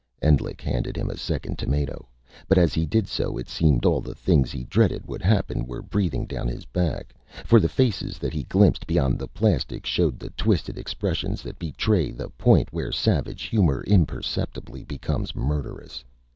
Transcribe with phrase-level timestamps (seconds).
[0.19, 2.07] Endlich handed him a second tomato.
[2.47, 5.83] But as he did so, it seemed all the things he dreaded would happen were
[5.83, 7.13] breathing down his back.
[7.45, 12.09] For the faces that he glimpsed beyond the plastic showed the twisted expressions that betray
[12.09, 16.03] the point where savage humor imperceptibly becomes murderous.